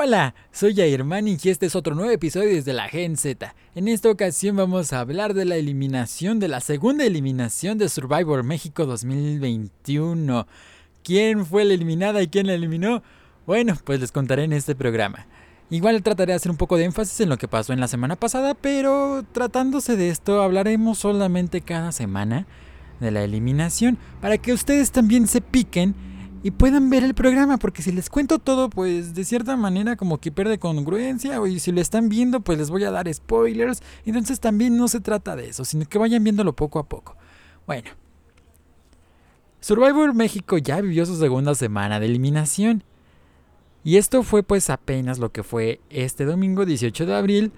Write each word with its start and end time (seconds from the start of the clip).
Hola, 0.00 0.36
soy 0.52 0.76
Jair 0.76 1.04
y 1.26 1.48
este 1.48 1.66
es 1.66 1.74
otro 1.74 1.96
nuevo 1.96 2.12
episodio 2.12 2.50
desde 2.50 2.72
la 2.72 2.88
Gen 2.88 3.16
Z. 3.16 3.52
En 3.74 3.88
esta 3.88 4.08
ocasión 4.08 4.54
vamos 4.54 4.92
a 4.92 5.00
hablar 5.00 5.34
de 5.34 5.44
la 5.44 5.56
eliminación, 5.56 6.38
de 6.38 6.46
la 6.46 6.60
segunda 6.60 7.04
eliminación 7.04 7.78
de 7.78 7.88
Survivor 7.88 8.44
México 8.44 8.86
2021. 8.86 10.46
¿Quién 11.02 11.44
fue 11.44 11.64
la 11.64 11.74
eliminada 11.74 12.22
y 12.22 12.28
quién 12.28 12.46
la 12.46 12.54
eliminó? 12.54 13.02
Bueno, 13.44 13.76
pues 13.82 13.98
les 13.98 14.12
contaré 14.12 14.44
en 14.44 14.52
este 14.52 14.76
programa. 14.76 15.26
Igual 15.68 16.00
trataré 16.04 16.30
de 16.30 16.36
hacer 16.36 16.52
un 16.52 16.58
poco 16.58 16.76
de 16.76 16.84
énfasis 16.84 17.22
en 17.22 17.30
lo 17.30 17.36
que 17.36 17.48
pasó 17.48 17.72
en 17.72 17.80
la 17.80 17.88
semana 17.88 18.14
pasada, 18.14 18.54
pero 18.54 19.24
tratándose 19.32 19.96
de 19.96 20.10
esto 20.10 20.42
hablaremos 20.42 20.98
solamente 20.98 21.60
cada 21.60 21.90
semana 21.90 22.46
de 23.00 23.10
la 23.10 23.24
eliminación 23.24 23.98
para 24.20 24.38
que 24.38 24.52
ustedes 24.52 24.92
también 24.92 25.26
se 25.26 25.40
piquen 25.40 25.96
y 26.48 26.50
puedan 26.50 26.88
ver 26.88 27.04
el 27.04 27.12
programa, 27.12 27.58
porque 27.58 27.82
si 27.82 27.92
les 27.92 28.08
cuento 28.08 28.38
todo, 28.38 28.70
pues 28.70 29.12
de 29.12 29.26
cierta 29.26 29.54
manera 29.58 29.96
como 29.96 30.16
que 30.16 30.32
pierde 30.32 30.58
congruencia, 30.58 31.46
y 31.46 31.60
si 31.60 31.72
lo 31.72 31.82
están 31.82 32.08
viendo, 32.08 32.40
pues 32.40 32.56
les 32.56 32.70
voy 32.70 32.84
a 32.84 32.90
dar 32.90 33.12
spoilers, 33.12 33.82
entonces 34.06 34.40
también 34.40 34.78
no 34.78 34.88
se 34.88 35.00
trata 35.00 35.36
de 35.36 35.50
eso, 35.50 35.66
sino 35.66 35.84
que 35.84 35.98
vayan 35.98 36.24
viéndolo 36.24 36.54
poco 36.54 36.78
a 36.78 36.88
poco. 36.88 37.18
Bueno, 37.66 37.90
Survivor 39.60 40.14
México 40.14 40.56
ya 40.56 40.80
vivió 40.80 41.04
su 41.04 41.16
segunda 41.16 41.54
semana 41.54 42.00
de 42.00 42.06
eliminación, 42.06 42.82
y 43.84 43.98
esto 43.98 44.22
fue 44.22 44.42
pues 44.42 44.70
apenas 44.70 45.18
lo 45.18 45.30
que 45.30 45.42
fue 45.42 45.82
este 45.90 46.24
domingo 46.24 46.64
18 46.64 47.04
de 47.04 47.14
abril, 47.14 47.52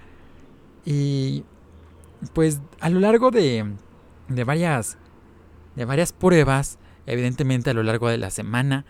y 0.84 1.44
pues 2.32 2.60
a 2.80 2.90
lo 2.90 2.98
largo 2.98 3.30
de, 3.30 3.72
de 4.26 4.42
varias, 4.42 4.98
de 5.76 5.84
varias 5.84 6.12
pruebas, 6.12 6.79
Evidentemente 7.06 7.70
a 7.70 7.74
lo 7.74 7.82
largo 7.82 8.08
de 8.08 8.18
la 8.18 8.30
semana 8.30 8.84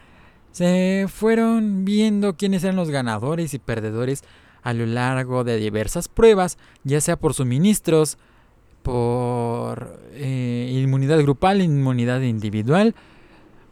se 0.53 1.07
fueron 1.09 1.85
viendo 1.85 2.37
quiénes 2.37 2.65
eran 2.65 2.77
los 2.77 2.91
ganadores 2.91 3.55
y 3.55 3.59
perdedores 3.59 4.25
a 4.63 4.73
lo 4.73 4.87
largo 4.87 5.45
de 5.45 5.57
diversas 5.57 6.09
pruebas, 6.09 6.59
ya 6.85 7.01
sea 7.01 7.17
por 7.17 7.35
suministros, 7.35 8.19
por 8.83 10.01
eh, 10.13 10.71
inmunidad 10.73 11.21
grupal, 11.21 11.61
inmunidad 11.61 12.21
individual, 12.23 12.95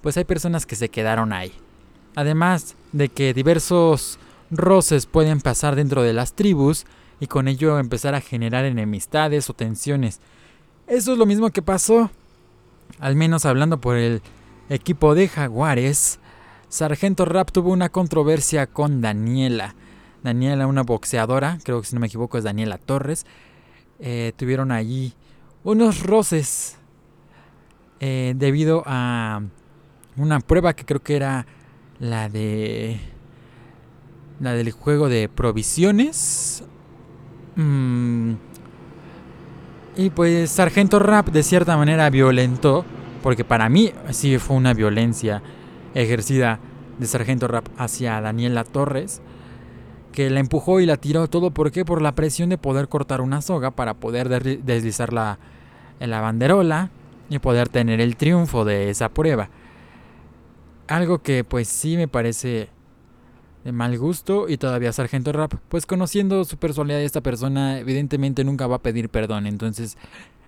pues 0.03 0.17
hay 0.17 0.25
personas 0.25 0.67
que 0.67 0.77
se 0.77 0.89
quedaron 0.89 1.33
ahí. 1.33 1.53
Además 2.15 2.77
de 2.93 3.09
que 3.09 3.35
diversos 3.35 4.19
roces 4.51 5.07
pueden 5.07 5.41
pasar 5.41 5.77
dentro 5.77 6.03
de 6.03 6.13
las 6.13 6.35
tribus 6.35 6.87
y 7.21 7.27
con 7.27 7.49
ello 7.49 7.79
empezar 7.79 8.15
a 8.15 8.21
generar 8.21 8.65
enemistades 8.65 9.51
o 9.51 9.55
tensiones. 9.55 10.21
Eso 10.87 11.13
es 11.13 11.19
lo 11.19 11.27
mismo 11.27 11.51
que 11.51 11.63
pasó, 11.63 12.11
al 13.01 13.17
menos 13.17 13.45
hablando 13.45 13.81
por 13.81 13.97
el 13.97 14.23
equipo 14.69 15.15
de 15.15 15.29
Jaguares, 15.29 16.19
Sargento 16.69 17.25
Rap 17.25 17.51
tuvo 17.51 17.73
una 17.73 17.89
controversia 17.89 18.67
con 18.67 19.01
Daniela. 19.01 19.75
Daniela, 20.23 20.67
una 20.67 20.83
boxeadora, 20.83 21.59
creo 21.65 21.81
que 21.81 21.87
si 21.87 21.95
no 21.95 22.01
me 22.01 22.09
equivoco 22.09 22.39
es 22.39 22.45
Daniela 22.45 22.79
Torres. 22.79 23.25
Eh, 24.01 24.33
tuvieron 24.37 24.71
allí 24.71 25.15
unos 25.65 26.03
roces 26.03 26.77
eh, 28.01 28.35
debido 28.37 28.83
a 28.87 29.43
una 30.17 30.41
prueba 30.41 30.75
que 30.75 30.85
creo 30.85 31.03
que 31.03 31.17
era 31.17 31.47
la 31.99 32.29
de 32.29 33.01
la 34.41 34.53
del 34.53 34.71
juego 34.71 35.09
de 35.09 35.29
provisiones. 35.29 36.65
Mm. 37.57 38.35
Y 39.99 40.11
pues 40.11 40.53
Sargento 40.53 41.01
Rap 41.01 41.27
de 41.31 41.43
cierta 41.43 41.77
manera 41.77 42.09
violentó 42.09 42.85
porque 43.21 43.45
para 43.45 43.69
mí 43.69 43.93
sí 44.11 44.39
fue 44.39 44.57
una 44.57 44.73
violencia 44.73 45.43
ejercida 45.93 46.61
de 47.01 47.07
Sargento 47.09 47.49
Rap 47.49 47.67
hacia 47.77 48.21
Daniela 48.21 48.63
Torres, 48.63 49.21
que 50.13 50.31
la 50.31 50.39
empujó 50.39 50.79
y 50.79 50.87
la 50.87 50.99
tiró 50.99 51.27
todo. 51.27 51.51
¿Por 51.51 51.73
qué? 51.73 51.85
Por 51.85 52.01
la 52.01 52.15
presión 52.15 52.49
de 52.49 52.59
poder 52.59 52.87
cortar 52.87 53.21
una 53.21 53.43
soga 53.43 53.73
para 53.73 53.95
poder 53.95 54.29
deslizar 54.63 55.13
la, 55.13 55.41
la 55.99 56.21
banderola 56.21 56.91
y 57.29 57.41
poder 57.41 57.69
tener 57.69 58.01
el 58.01 58.17
triunfo 58.17 58.65
de 58.65 58.91
esa 58.91 59.09
prueba. 59.09 59.49
Algo 60.87 61.19
que 61.19 61.43
pues 61.43 61.67
sí 61.67 61.97
me 61.97 62.07
parece 62.07 62.69
de 63.65 63.73
mal 63.73 63.99
gusto 63.99 64.49
y 64.49 64.57
todavía 64.57 64.93
Sargento 64.93 65.33
Rap, 65.33 65.55
pues 65.69 65.85
conociendo 65.85 66.45
su 66.45 66.57
personalidad 66.57 66.99
de 66.99 67.05
esta 67.05 67.21
persona, 67.21 67.79
evidentemente 67.79 68.45
nunca 68.45 68.67
va 68.67 68.77
a 68.77 68.83
pedir 68.83 69.09
perdón. 69.09 69.47
Entonces 69.47 69.97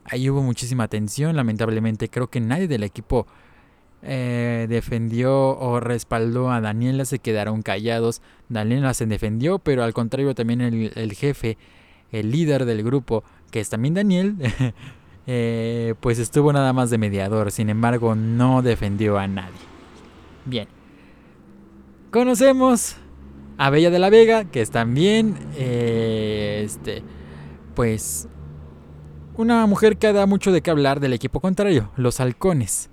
Ahí 0.04 0.28
hubo 0.28 0.42
muchísima 0.42 0.88
tensión, 0.88 1.36
lamentablemente. 1.36 2.08
Creo 2.08 2.28
que 2.28 2.40
nadie 2.40 2.66
del 2.66 2.82
equipo 2.82 3.26
eh, 4.02 4.66
defendió 4.68 5.56
o 5.58 5.78
respaldó 5.78 6.50
a 6.50 6.60
Daniela, 6.60 7.04
se 7.04 7.20
quedaron 7.20 7.62
callados. 7.62 8.20
Daniela 8.48 8.92
se 8.94 9.06
defendió, 9.06 9.60
pero 9.60 9.84
al 9.84 9.92
contrario 9.92 10.34
también 10.34 10.60
el, 10.62 11.12
jefe, 11.12 11.58
el 12.10 12.30
líder 12.32 12.64
del 12.64 12.82
grupo, 12.82 13.22
que 13.52 13.60
es 13.60 13.70
también 13.70 13.94
Daniel, 13.94 14.36
eh, 15.28 15.94
pues 16.00 16.18
estuvo 16.18 16.52
nada 16.52 16.72
más 16.72 16.90
de 16.90 16.98
mediador. 16.98 17.52
Sin 17.52 17.68
embargo, 17.68 18.16
no 18.16 18.62
defendió 18.62 19.16
a 19.18 19.28
nadie. 19.28 19.60
Bien. 20.44 20.79
Conocemos 22.10 22.96
a 23.56 23.70
Bella 23.70 23.88
de 23.90 24.00
la 24.00 24.10
Vega, 24.10 24.44
que 24.44 24.62
es 24.62 24.72
también, 24.72 25.36
eh, 25.56 26.62
este, 26.64 27.04
pues 27.76 28.26
una 29.36 29.64
mujer 29.66 29.96
que 29.96 30.12
da 30.12 30.26
mucho 30.26 30.50
de 30.50 30.60
qué 30.60 30.72
hablar 30.72 30.98
del 30.98 31.12
equipo 31.12 31.38
contrario, 31.38 31.92
los 31.96 32.18
halcones. 32.18 32.90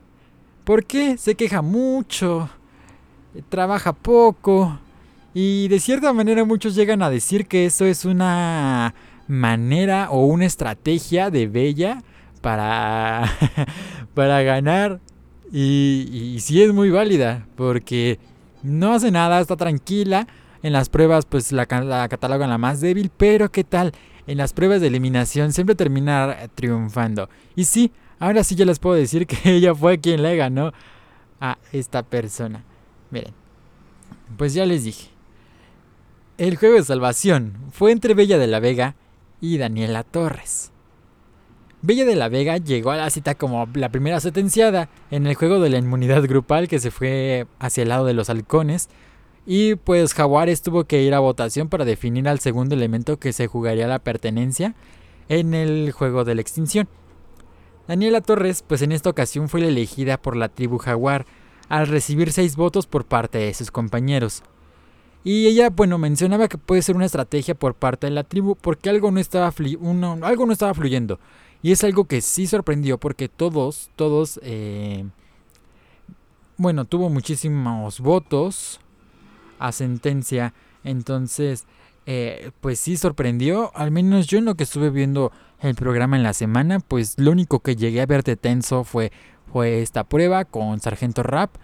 ¿Por 0.63 0.85
qué? 0.85 1.17
Se 1.17 1.33
queja 1.33 1.63
mucho, 1.63 2.47
trabaja 3.49 3.91
poco 3.93 4.77
y 5.33 5.67
de 5.67 5.79
cierta 5.79 6.13
manera 6.13 6.45
muchos 6.45 6.75
llegan 6.75 7.01
a 7.01 7.09
decir 7.09 7.47
que 7.47 7.65
eso 7.65 7.85
es 7.85 8.05
una 8.05 8.93
manera 9.27 10.11
o 10.11 10.27
una 10.27 10.45
estrategia 10.45 11.31
de 11.31 11.47
Bella 11.47 12.03
para, 12.41 13.23
para 14.13 14.43
ganar. 14.43 14.99
Y, 15.51 16.35
y 16.35 16.39
sí 16.39 16.61
es 16.61 16.71
muy 16.71 16.91
válida 16.91 17.47
porque 17.55 18.19
no 18.63 18.93
hace 18.93 19.11
nada, 19.11 19.39
está 19.39 19.55
tranquila. 19.55 20.27
En 20.63 20.73
las 20.73 20.89
pruebas 20.89 21.25
pues 21.25 21.51
la, 21.51 21.67
la 21.83 22.09
catalogan 22.09 22.49
la 22.49 22.57
más 22.57 22.81
débil, 22.81 23.11
pero 23.15 23.51
¿qué 23.51 23.63
tal? 23.63 23.93
en 24.27 24.37
las 24.37 24.53
pruebas 24.53 24.81
de 24.81 24.87
eliminación 24.87 25.53
siempre 25.53 25.73
termina 25.73 26.37
triunfando. 26.53 27.29
Y 27.55 27.63
sí, 27.63 27.91
ahora 28.19 28.43
sí 28.43 28.55
ya 28.55 28.65
les 28.65 28.77
puedo 28.77 28.95
decir 28.95 29.25
que 29.25 29.37
ella 29.55 29.73
fue 29.73 29.99
quien 29.99 30.21
le 30.21 30.35
ganó 30.35 30.73
a 31.39 31.57
esta 31.71 32.03
persona. 32.03 32.63
Miren, 33.09 33.33
pues 34.37 34.53
ya 34.53 34.65
les 34.65 34.83
dije. 34.83 35.09
El 36.37 36.57
juego 36.57 36.75
de 36.75 36.83
salvación 36.83 37.57
fue 37.71 37.91
entre 37.91 38.13
Bella 38.13 38.37
de 38.37 38.47
la 38.47 38.59
Vega 38.59 38.95
y 39.41 39.57
Daniela 39.57 40.03
Torres. 40.03 40.71
Bella 41.81 42.05
de 42.05 42.15
la 42.15 42.27
Vega 42.27 42.57
llegó 42.57 42.91
a 42.91 42.97
la 42.97 43.09
cita 43.11 43.35
como 43.35 43.67
la 43.75 43.89
primera 43.89 44.19
sentenciada 44.19 44.89
en 45.11 45.27
el 45.27 45.35
juego 45.35 45.59
de 45.59 45.69
la 45.69 45.77
inmunidad 45.77 46.23
grupal 46.23 46.67
que 46.67 46.79
se 46.79 46.89
fue 46.89 47.45
hacia 47.59 47.83
el 47.83 47.89
lado 47.89 48.05
de 48.05 48.15
los 48.15 48.29
halcones 48.29 48.89
y 49.45 49.75
pues 49.75 50.13
Jaguares 50.13 50.63
tuvo 50.63 50.85
que 50.85 51.03
ir 51.03 51.13
a 51.13 51.19
votación 51.19 51.69
para 51.69 51.85
definir 51.85 52.27
al 52.27 52.39
segundo 52.39 52.75
elemento 52.75 53.17
que 53.17 53.31
se 53.31 53.47
jugaría 53.47 53.87
la 53.87 53.99
pertenencia 53.99 54.73
en 55.29 55.53
el 55.53 55.91
juego 55.91 56.25
de 56.25 56.35
la 56.35 56.41
extinción. 56.41 56.89
Daniela 57.87 58.21
Torres, 58.21 58.63
pues 58.67 58.81
en 58.81 58.91
esta 58.91 59.09
ocasión 59.09 59.47
fue 59.47 59.61
la 59.61 59.67
elegida 59.67 60.17
por 60.17 60.35
la 60.35 60.49
tribu 60.49 60.79
Jaguar 60.79 61.25
al 61.69 61.87
recibir 61.87 62.33
seis 62.33 62.55
votos 62.55 62.87
por 62.87 63.05
parte 63.05 63.37
de 63.37 63.53
sus 63.53 63.71
compañeros. 63.71 64.43
Y 65.23 65.47
ella, 65.47 65.69
bueno, 65.69 65.97
mencionaba 65.97 66.47
que 66.47 66.57
puede 66.57 66.81
ser 66.81 66.95
una 66.95 67.05
estrategia 67.05 67.55
por 67.55 67.75
parte 67.75 68.07
de 68.07 68.11
la 68.11 68.23
tribu 68.23 68.55
porque 68.55 68.89
algo 68.89 69.11
no 69.11 69.19
estaba, 69.19 69.53
algo 70.23 70.45
no 70.45 70.51
estaba 70.51 70.73
fluyendo. 70.73 71.19
Y 71.61 71.71
es 71.71 71.83
algo 71.83 72.05
que 72.05 72.21
sí 72.21 72.47
sorprendió 72.47 72.97
porque 72.97 73.29
todos, 73.29 73.89
todos, 73.95 74.39
eh, 74.43 75.05
bueno, 76.57 76.85
tuvo 76.85 77.09
muchísimos 77.09 77.99
votos 77.99 78.79
a 79.59 79.71
sentencia. 79.71 80.53
Entonces, 80.83 81.65
eh, 82.05 82.51
pues 82.61 82.79
sí 82.79 82.95
sorprendió. 82.95 83.71
Al 83.75 83.91
menos 83.91 84.27
yo 84.27 84.37
en 84.37 84.45
lo 84.45 84.55
que 84.55 84.63
estuve 84.63 84.89
viendo 84.89 85.31
el 85.61 85.75
programa 85.75 86.15
en 86.15 86.23
la 86.23 86.33
semana, 86.33 86.79
pues 86.79 87.17
lo 87.17 87.31
único 87.31 87.59
que 87.59 87.75
llegué 87.75 88.01
a 88.01 88.05
ver 88.05 88.23
de 88.23 88.35
tenso 88.35 88.83
fue, 88.83 89.11
fue 89.51 89.81
esta 89.81 90.03
prueba 90.03 90.45
con 90.45 90.79
Sargento 90.79 91.23
Rap. 91.23 91.55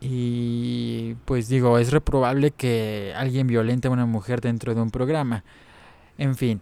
Y 0.00 1.14
pues 1.24 1.48
digo, 1.48 1.78
es 1.78 1.92
reprobable 1.92 2.50
que 2.50 3.14
alguien 3.16 3.46
violente 3.46 3.88
a 3.88 3.90
una 3.90 4.06
mujer 4.06 4.40
dentro 4.40 4.74
de 4.74 4.82
un 4.82 4.90
programa. 4.90 5.44
En 6.18 6.34
fin. 6.34 6.60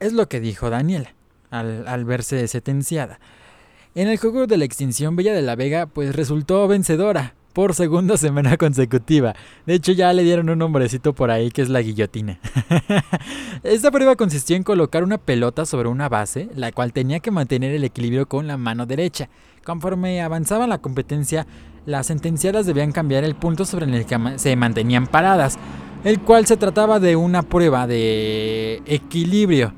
Es 0.00 0.12
lo 0.12 0.28
que 0.28 0.40
dijo 0.40 0.70
Daniela 0.70 1.14
al, 1.50 1.86
al 1.86 2.04
verse 2.04 2.48
sentenciada. 2.48 3.20
En 3.94 4.08
el 4.08 4.18
juego 4.18 4.46
de 4.46 4.56
la 4.56 4.64
extinción, 4.64 5.14
Bella 5.14 5.34
de 5.34 5.42
la 5.42 5.56
Vega 5.56 5.86
pues 5.86 6.14
resultó 6.14 6.66
vencedora 6.68 7.34
por 7.52 7.74
segunda 7.74 8.16
semana 8.16 8.56
consecutiva. 8.56 9.34
De 9.66 9.74
hecho, 9.74 9.92
ya 9.92 10.12
le 10.12 10.22
dieron 10.22 10.48
un 10.50 10.58
nombrecito 10.58 11.12
por 11.12 11.30
ahí 11.30 11.50
que 11.50 11.62
es 11.62 11.68
la 11.68 11.82
guillotina. 11.82 12.38
Esta 13.62 13.90
prueba 13.90 14.16
consistió 14.16 14.56
en 14.56 14.62
colocar 14.62 15.02
una 15.02 15.18
pelota 15.18 15.66
sobre 15.66 15.88
una 15.88 16.08
base, 16.08 16.48
la 16.54 16.72
cual 16.72 16.92
tenía 16.92 17.20
que 17.20 17.30
mantener 17.30 17.74
el 17.74 17.84
equilibrio 17.84 18.26
con 18.26 18.46
la 18.46 18.56
mano 18.56 18.86
derecha. 18.86 19.28
Conforme 19.64 20.22
avanzaba 20.22 20.66
la 20.66 20.78
competencia, 20.78 21.46
las 21.86 22.06
sentenciadas 22.06 22.66
debían 22.66 22.92
cambiar 22.92 23.24
el 23.24 23.34
punto 23.34 23.64
sobre 23.64 23.86
el 23.86 24.06
que 24.06 24.18
se 24.36 24.56
mantenían 24.56 25.06
paradas, 25.06 25.58
el 26.04 26.20
cual 26.20 26.46
se 26.46 26.56
trataba 26.56 27.00
de 27.00 27.16
una 27.16 27.42
prueba 27.42 27.86
de 27.86 28.82
equilibrio. 28.86 29.74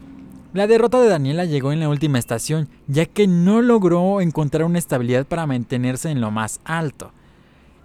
La 0.52 0.66
derrota 0.66 1.00
de 1.00 1.08
Daniela 1.08 1.46
llegó 1.46 1.72
en 1.72 1.80
la 1.80 1.88
última 1.88 2.18
estación, 2.18 2.68
ya 2.86 3.06
que 3.06 3.26
no 3.26 3.62
logró 3.62 4.20
encontrar 4.20 4.64
una 4.64 4.78
estabilidad 4.78 5.26
para 5.26 5.46
mantenerse 5.46 6.10
en 6.10 6.20
lo 6.20 6.30
más 6.30 6.60
alto. 6.64 7.10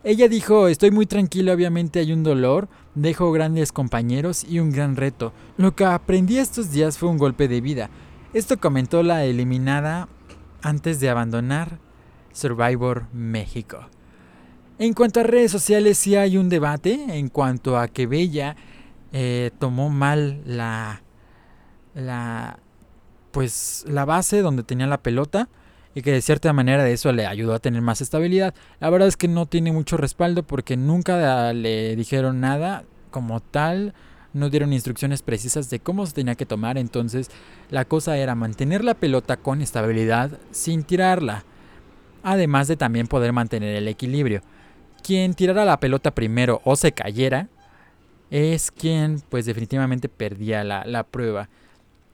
Ella 0.03 0.27
dijo, 0.27 0.67
estoy 0.67 0.91
muy 0.91 1.05
tranquila, 1.05 1.53
obviamente 1.53 1.99
hay 1.99 2.11
un 2.11 2.23
dolor, 2.23 2.67
dejo 2.93 3.31
grandes 3.31 3.71
compañeros 3.71 4.43
y 4.43 4.59
un 4.59 4.71
gran 4.71 4.97
reto. 4.97 5.31
Lo 5.55 5.75
que 5.75 5.85
aprendí 5.85 6.39
estos 6.39 6.71
días 6.71 6.97
fue 6.97 7.07
un 7.07 7.17
golpe 7.17 7.47
de 7.47 7.61
vida. 7.61 7.89
Esto 8.33 8.59
comentó 8.59 9.01
la 9.01 9.23
eliminada 9.23 10.09
antes 10.61 10.99
de 10.99 11.09
abandonar 11.09 11.79
Survivor 12.33 13.05
México. 13.13 13.87
En 14.77 14.93
cuanto 14.93 15.21
a 15.21 15.23
redes 15.23 15.51
sociales, 15.51 15.97
sí 15.97 16.17
hay 16.17 16.35
un 16.35 16.49
debate 16.49 17.17
en 17.17 17.29
cuanto 17.29 17.79
a 17.79 17.87
que 17.87 18.07
Bella 18.07 18.57
eh, 19.13 19.51
tomó 19.57 19.89
mal 19.89 20.41
la 20.45 21.01
la 21.97 22.59
pues 23.31 23.85
la 23.87 24.05
base 24.05 24.41
donde 24.41 24.63
tenía 24.63 24.87
la 24.87 25.03
pelota 25.03 25.49
y 25.93 26.01
que 26.01 26.11
de 26.11 26.21
cierta 26.21 26.53
manera 26.53 26.87
eso 26.87 27.11
le 27.11 27.25
ayudó 27.25 27.53
a 27.53 27.59
tener 27.59 27.81
más 27.81 28.01
estabilidad. 28.01 28.53
La 28.79 28.89
verdad 28.89 29.07
es 29.07 29.17
que 29.17 29.27
no 29.27 29.45
tiene 29.45 29.71
mucho 29.71 29.97
respaldo 29.97 30.43
porque 30.43 30.77
nunca 30.77 31.53
le 31.53 31.95
dijeron 31.95 32.39
nada 32.39 32.83
como 33.09 33.39
tal, 33.39 33.93
no 34.33 34.49
dieron 34.49 34.73
instrucciones 34.73 35.21
precisas 35.23 35.69
de 35.69 35.79
cómo 35.79 36.05
se 36.05 36.13
tenía 36.13 36.35
que 36.35 36.45
tomar, 36.45 36.77
entonces 36.77 37.29
la 37.69 37.85
cosa 37.85 38.17
era 38.17 38.35
mantener 38.35 38.83
la 38.83 38.93
pelota 38.93 39.37
con 39.37 39.61
estabilidad 39.61 40.37
sin 40.51 40.83
tirarla, 40.83 41.43
además 42.23 42.67
de 42.67 42.77
también 42.77 43.07
poder 43.07 43.33
mantener 43.33 43.75
el 43.75 43.87
equilibrio. 43.87 44.41
Quien 45.03 45.33
tirara 45.33 45.65
la 45.65 45.79
pelota 45.79 46.11
primero 46.11 46.61
o 46.63 46.75
se 46.75 46.91
cayera 46.91 47.49
es 48.29 48.71
quien 48.71 49.21
pues 49.29 49.45
definitivamente 49.45 50.09
perdía 50.09 50.63
la, 50.63 50.85
la 50.85 51.03
prueba. 51.03 51.49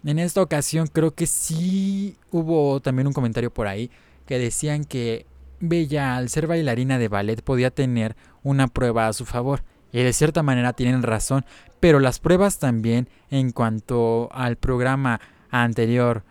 En 0.06 0.20
esta 0.20 0.42
ocasión 0.42 0.88
creo 0.88 1.14
que 1.16 1.28
sí 1.28 2.18
hubo 2.32 2.82
también 2.82 3.08
un 3.08 3.14
comentario 3.14 3.54
por 3.54 3.68
ahí 3.68 3.90
que 4.26 4.38
decían 4.38 4.84
que 4.84 5.26
Bella 5.60 6.18
al 6.18 6.28
ser 6.28 6.46
bailarina 6.46 6.98
de 7.00 7.08
ballet 7.08 7.42
podía 7.42 7.72
tener 7.72 8.18
una 8.44 8.68
prueba 8.68 9.08
a 9.08 9.14
su 9.14 9.26
favor. 9.26 9.64
Y 9.94 10.04
de 10.04 10.12
cierta 10.12 10.44
manera 10.44 10.74
tienen 10.74 11.04
razón, 11.04 11.46
pero 11.80 12.00
las 12.00 12.20
pruebas 12.20 12.60
también 12.60 13.08
en 13.30 13.52
cuanto 13.52 14.28
al 14.34 14.58
programa 14.58 15.22
anterior, 15.52 16.24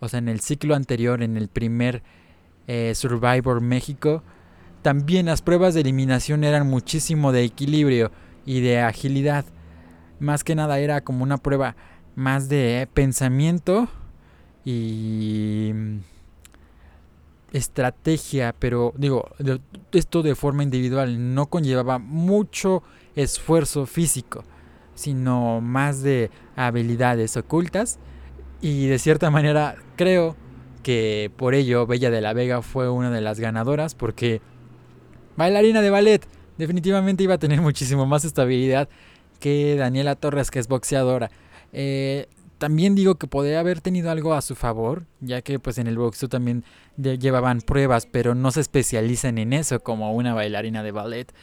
o 0.00 0.08
sea, 0.08 0.18
en 0.18 0.28
el 0.28 0.40
ciclo 0.40 0.74
anterior, 0.74 1.22
en 1.22 1.36
el 1.38 1.48
primer 1.48 2.02
eh, 2.66 2.92
Survivor 2.94 3.60
México, 3.62 4.22
también 4.82 5.26
las 5.26 5.40
pruebas 5.40 5.72
de 5.72 5.80
eliminación 5.80 6.44
eran 6.44 6.68
muchísimo 6.68 7.32
de 7.32 7.44
equilibrio 7.44 8.10
y 8.44 8.60
de 8.60 8.80
agilidad. 8.80 9.46
Más 10.20 10.44
que 10.44 10.54
nada 10.54 10.78
era 10.78 11.02
como 11.02 11.22
una 11.22 11.38
prueba 11.38 11.76
más 12.14 12.48
de 12.48 12.88
pensamiento 12.92 13.88
y 14.64 15.70
mm, 15.74 15.98
estrategia, 17.52 18.54
pero 18.58 18.92
digo, 18.96 19.30
esto 19.92 20.22
de 20.22 20.34
forma 20.34 20.62
individual 20.62 21.34
no 21.34 21.46
conllevaba 21.46 21.98
mucho 21.98 22.82
esfuerzo 23.14 23.86
físico, 23.86 24.44
sino 24.94 25.60
más 25.60 26.02
de 26.02 26.30
habilidades 26.56 27.36
ocultas 27.36 27.98
y 28.60 28.86
de 28.86 28.98
cierta 28.98 29.30
manera 29.30 29.76
creo 29.96 30.36
que 30.82 31.30
por 31.36 31.54
ello 31.54 31.86
Bella 31.86 32.10
de 32.10 32.20
la 32.20 32.32
Vega 32.32 32.62
fue 32.62 32.88
una 32.90 33.10
de 33.10 33.20
las 33.20 33.40
ganadoras 33.40 33.94
porque 33.94 34.40
bailarina 35.36 35.80
de 35.80 35.90
ballet 35.90 36.26
definitivamente 36.58 37.24
iba 37.24 37.34
a 37.34 37.38
tener 37.38 37.60
muchísimo 37.60 38.06
más 38.06 38.24
estabilidad 38.24 38.88
que 39.40 39.76
Daniela 39.76 40.14
Torres 40.14 40.50
que 40.50 40.58
es 40.58 40.68
boxeadora. 40.68 41.30
Eh, 41.74 42.28
también 42.58 42.94
digo 42.94 43.16
que 43.16 43.26
podría 43.26 43.60
haber 43.60 43.80
tenido 43.80 44.10
algo 44.10 44.32
a 44.32 44.40
su 44.40 44.54
favor, 44.54 45.04
ya 45.20 45.42
que 45.42 45.58
pues 45.58 45.76
en 45.76 45.86
el 45.86 45.98
boxeo 45.98 46.28
también 46.28 46.64
llevaban 46.96 47.60
pruebas, 47.60 48.06
pero 48.06 48.34
no 48.34 48.50
se 48.52 48.60
especializan 48.60 49.38
en 49.38 49.52
eso 49.52 49.80
como 49.80 50.14
una 50.14 50.32
bailarina 50.32 50.82
de 50.82 50.92
ballet. 50.92 51.34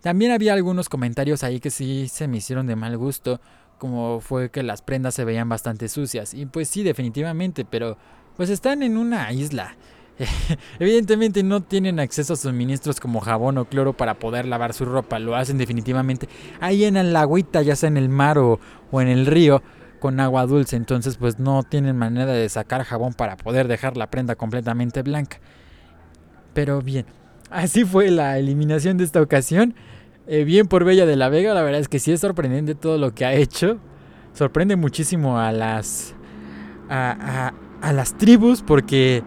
También 0.00 0.32
había 0.32 0.54
algunos 0.54 0.88
comentarios 0.88 1.42
ahí 1.42 1.60
que 1.60 1.70
sí 1.70 2.08
se 2.08 2.28
me 2.28 2.38
hicieron 2.38 2.66
de 2.66 2.76
mal 2.76 2.96
gusto, 2.96 3.40
como 3.78 4.20
fue 4.20 4.50
que 4.50 4.62
las 4.62 4.80
prendas 4.80 5.14
se 5.14 5.24
veían 5.24 5.48
bastante 5.48 5.88
sucias. 5.88 6.32
Y 6.32 6.46
pues 6.46 6.68
sí, 6.68 6.82
definitivamente, 6.82 7.64
pero 7.64 7.98
pues 8.36 8.48
están 8.48 8.82
en 8.82 8.96
una 8.96 9.30
isla. 9.32 9.76
Evidentemente 10.78 11.42
no 11.42 11.62
tienen 11.62 11.98
acceso 11.98 12.34
a 12.34 12.36
suministros 12.36 13.00
como 13.00 13.20
jabón 13.20 13.58
o 13.58 13.64
cloro 13.64 13.94
para 13.94 14.14
poder 14.14 14.46
lavar 14.46 14.72
su 14.72 14.84
ropa, 14.84 15.18
lo 15.18 15.34
hacen 15.34 15.58
definitivamente 15.58 16.28
ahí 16.60 16.84
en 16.84 16.96
el 16.96 17.14
agüita, 17.16 17.62
ya 17.62 17.74
sea 17.74 17.88
en 17.88 17.96
el 17.96 18.08
mar 18.08 18.38
o, 18.38 18.60
o 18.90 19.00
en 19.00 19.08
el 19.08 19.26
río 19.26 19.62
con 20.00 20.18
agua 20.18 20.46
dulce, 20.46 20.74
entonces 20.76 21.16
pues 21.16 21.38
no 21.38 21.62
tienen 21.62 21.96
manera 21.96 22.32
de 22.32 22.48
sacar 22.48 22.82
jabón 22.82 23.14
para 23.14 23.36
poder 23.36 23.68
dejar 23.68 23.96
la 23.96 24.10
prenda 24.10 24.34
completamente 24.34 25.02
blanca. 25.02 25.38
Pero 26.54 26.82
bien, 26.82 27.06
así 27.50 27.84
fue 27.84 28.10
la 28.10 28.38
eliminación 28.38 28.96
de 28.96 29.04
esta 29.04 29.22
ocasión. 29.22 29.74
Eh, 30.26 30.44
bien 30.44 30.66
por 30.66 30.84
Bella 30.84 31.06
de 31.06 31.16
la 31.16 31.28
Vega, 31.28 31.54
la 31.54 31.62
verdad 31.62 31.80
es 31.80 31.88
que 31.88 31.98
sí 31.98 32.12
es 32.12 32.20
sorprendente 32.20 32.74
todo 32.74 32.98
lo 32.98 33.14
que 33.14 33.24
ha 33.24 33.32
hecho. 33.34 33.78
Sorprende 34.32 34.76
muchísimo 34.76 35.38
a 35.38 35.52
las 35.52 36.14
a, 36.88 37.52
a, 37.80 37.92
las 37.92 38.16
tribus 38.18 38.62
porque 38.62 39.22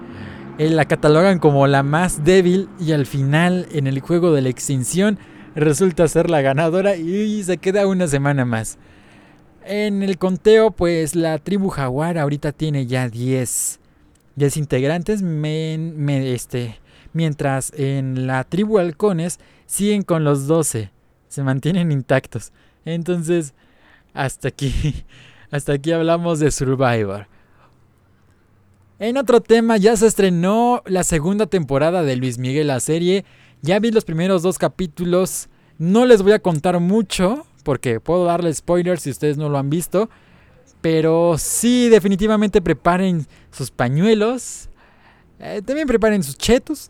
eh, 0.57 0.69
la 0.69 0.85
catalogan 0.85 1.39
como 1.39 1.65
la 1.67 1.83
más 1.83 2.23
débil 2.23 2.69
y 2.79 2.91
al 2.91 3.05
final 3.05 3.67
en 3.71 3.87
el 3.87 4.01
juego 4.01 4.33
de 4.33 4.41
la 4.41 4.49
extinción 4.49 5.17
resulta 5.55 6.07
ser 6.07 6.29
la 6.29 6.41
ganadora 6.41 6.95
y 6.95 7.43
se 7.43 7.57
queda 7.57 7.87
una 7.87 8.07
semana 8.07 8.45
más. 8.45 8.77
En 9.65 10.03
el 10.03 10.17
conteo, 10.17 10.71
pues 10.71 11.15
la 11.15 11.37
tribu 11.37 11.69
jaguar 11.69 12.17
ahorita 12.17 12.51
tiene 12.51 12.85
ya 12.85 13.07
10, 13.07 13.79
10 14.35 14.57
integrantes, 14.57 15.23
este, 15.23 16.79
mientras 17.13 17.71
en 17.77 18.27
la 18.27 18.43
tribu 18.43 18.79
halcones 18.79 19.39
siguen 19.65 20.03
con 20.03 20.25
los 20.25 20.47
12, 20.47 20.91
se 21.29 21.43
mantienen 21.43 21.93
intactos. 21.93 22.51
Entonces, 22.83 23.53
hasta 24.13 24.49
aquí, 24.49 25.05
hasta 25.51 25.73
aquí 25.73 25.93
hablamos 25.93 26.39
de 26.39 26.51
Survivor. 26.51 27.27
En 28.99 29.17
otro 29.17 29.41
tema, 29.41 29.77
ya 29.77 29.95
se 29.95 30.07
estrenó 30.07 30.83
la 30.85 31.03
segunda 31.03 31.45
temporada 31.45 32.03
de 32.03 32.17
Luis 32.17 32.37
Miguel 32.37 32.67
la 32.67 32.81
serie. 32.81 33.23
Ya 33.61 33.79
vi 33.79 33.91
los 33.91 34.03
primeros 34.03 34.41
dos 34.41 34.57
capítulos. 34.57 35.47
No 35.77 36.05
les 36.05 36.21
voy 36.21 36.33
a 36.33 36.39
contar 36.39 36.79
mucho 36.79 37.45
porque 37.63 37.99
puedo 37.99 38.25
darle 38.25 38.53
spoilers 38.53 39.01
si 39.01 39.09
ustedes 39.09 39.37
no 39.37 39.49
lo 39.49 39.57
han 39.57 39.69
visto. 39.69 40.09
Pero 40.81 41.37
sí, 41.37 41.89
definitivamente 41.89 42.61
preparen 42.61 43.25
sus 43.51 43.71
pañuelos. 43.71 44.69
Eh, 45.39 45.61
también 45.65 45.87
preparen 45.87 46.23
sus 46.23 46.37
chetos. 46.37 46.89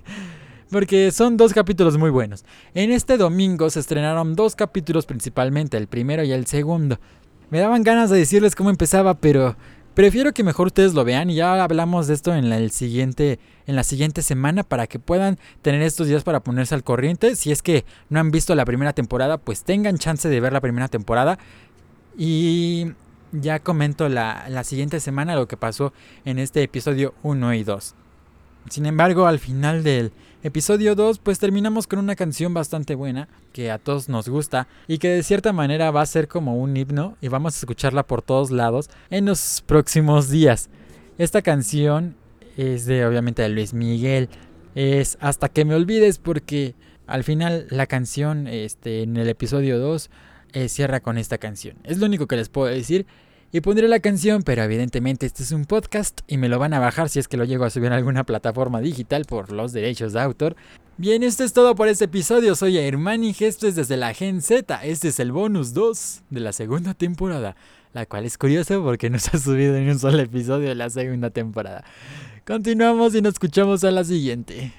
porque 0.70 1.10
son 1.10 1.36
dos 1.36 1.52
capítulos 1.52 1.98
muy 1.98 2.10
buenos. 2.10 2.44
En 2.74 2.90
este 2.90 3.16
domingo 3.16 3.70
se 3.70 3.80
estrenaron 3.80 4.34
dos 4.34 4.56
capítulos 4.56 5.06
principalmente, 5.06 5.76
el 5.76 5.86
primero 5.86 6.22
y 6.22 6.32
el 6.32 6.46
segundo. 6.46 6.98
Me 7.50 7.58
daban 7.58 7.82
ganas 7.82 8.10
de 8.10 8.18
decirles 8.18 8.54
cómo 8.54 8.70
empezaba, 8.70 9.14
pero 9.14 9.56
Prefiero 9.94 10.32
que 10.32 10.44
mejor 10.44 10.68
ustedes 10.68 10.94
lo 10.94 11.04
vean 11.04 11.30
y 11.30 11.34
ya 11.34 11.62
hablamos 11.62 12.06
de 12.06 12.14
esto 12.14 12.32
en 12.32 12.48
la, 12.48 12.58
el 12.58 12.70
siguiente, 12.70 13.40
en 13.66 13.74
la 13.74 13.82
siguiente 13.82 14.22
semana 14.22 14.62
para 14.62 14.86
que 14.86 15.00
puedan 15.00 15.38
tener 15.62 15.82
estos 15.82 16.06
días 16.06 16.22
para 16.22 16.40
ponerse 16.40 16.74
al 16.74 16.84
corriente. 16.84 17.34
Si 17.34 17.50
es 17.50 17.60
que 17.60 17.84
no 18.08 18.20
han 18.20 18.30
visto 18.30 18.54
la 18.54 18.64
primera 18.64 18.92
temporada, 18.92 19.36
pues 19.38 19.64
tengan 19.64 19.98
chance 19.98 20.28
de 20.28 20.40
ver 20.40 20.52
la 20.52 20.60
primera 20.60 20.86
temporada. 20.88 21.38
Y 22.16 22.92
ya 23.32 23.58
comento 23.58 24.08
la, 24.08 24.46
la 24.48 24.62
siguiente 24.62 25.00
semana 25.00 25.34
lo 25.34 25.48
que 25.48 25.56
pasó 25.56 25.92
en 26.24 26.38
este 26.38 26.62
episodio 26.62 27.14
1 27.22 27.54
y 27.54 27.64
2. 27.64 27.94
Sin 28.68 28.86
embargo, 28.86 29.26
al 29.26 29.40
final 29.40 29.82
del 29.82 30.12
episodio 30.42 30.94
2, 30.94 31.18
pues 31.18 31.38
terminamos 31.38 31.86
con 31.86 31.98
una 31.98 32.16
canción 32.16 32.54
bastante 32.54 32.94
buena 32.94 33.28
que 33.52 33.70
a 33.70 33.78
todos 33.78 34.08
nos 34.08 34.28
gusta 34.28 34.68
y 34.88 34.98
que 34.98 35.08
de 35.08 35.22
cierta 35.22 35.52
manera 35.52 35.90
va 35.90 36.02
a 36.02 36.06
ser 36.06 36.28
como 36.28 36.56
un 36.56 36.76
himno 36.76 37.16
y 37.20 37.28
vamos 37.28 37.54
a 37.54 37.58
escucharla 37.58 38.06
por 38.06 38.22
todos 38.22 38.50
lados 38.50 38.88
en 39.10 39.26
los 39.26 39.62
próximos 39.66 40.30
días. 40.30 40.70
Esta 41.18 41.42
canción 41.42 42.16
es 42.56 42.86
de 42.86 43.04
obviamente 43.04 43.42
de 43.42 43.50
Luis 43.50 43.74
Miguel, 43.74 44.28
es 44.74 45.18
Hasta 45.20 45.48
que 45.48 45.64
me 45.64 45.74
olvides 45.74 46.18
porque 46.18 46.74
al 47.06 47.24
final 47.24 47.66
la 47.70 47.86
canción 47.86 48.46
este, 48.46 49.02
en 49.02 49.16
el 49.16 49.28
episodio 49.28 49.78
2 49.78 50.10
eh, 50.52 50.68
cierra 50.68 51.00
con 51.00 51.18
esta 51.18 51.38
canción. 51.38 51.76
Es 51.84 51.98
lo 51.98 52.06
único 52.06 52.26
que 52.26 52.36
les 52.36 52.48
puedo 52.48 52.68
decir. 52.68 53.06
Y 53.52 53.60
pondré 53.60 53.88
la 53.88 54.00
canción, 54.00 54.42
pero 54.42 54.62
evidentemente 54.62 55.26
este 55.26 55.42
es 55.42 55.52
un 55.52 55.64
podcast 55.64 56.20
y 56.28 56.36
me 56.36 56.48
lo 56.48 56.58
van 56.58 56.72
a 56.72 56.78
bajar 56.78 57.08
si 57.08 57.18
es 57.18 57.28
que 57.28 57.36
lo 57.36 57.44
llego 57.44 57.64
a 57.64 57.70
subir 57.70 57.92
a 57.92 57.96
alguna 57.96 58.24
plataforma 58.24 58.80
digital 58.80 59.24
por 59.24 59.50
los 59.50 59.72
derechos 59.72 60.12
de 60.12 60.20
autor. 60.20 60.56
Bien, 60.96 61.22
esto 61.22 61.44
es 61.44 61.52
todo 61.52 61.74
por 61.74 61.88
este 61.88 62.04
episodio. 62.04 62.54
Soy 62.54 62.78
Hermani 62.78 63.32
Gestos 63.32 63.74
desde 63.74 63.96
la 63.96 64.14
Gen 64.14 64.42
Z. 64.42 64.84
Este 64.84 65.08
es 65.08 65.18
el 65.18 65.32
bonus 65.32 65.72
2 65.72 66.22
de 66.30 66.40
la 66.40 66.52
segunda 66.52 66.94
temporada, 66.94 67.56
la 67.92 68.06
cual 68.06 68.24
es 68.24 68.38
curiosa 68.38 68.78
porque 68.80 69.10
no 69.10 69.18
se 69.18 69.36
ha 69.36 69.40
subido 69.40 69.78
ni 69.78 69.90
un 69.90 69.98
solo 69.98 70.20
episodio 70.20 70.68
de 70.68 70.74
la 70.74 70.90
segunda 70.90 71.30
temporada. 71.30 71.84
Continuamos 72.46 73.14
y 73.14 73.22
nos 73.22 73.34
escuchamos 73.34 73.82
a 73.82 73.90
la 73.90 74.04
siguiente. 74.04 74.72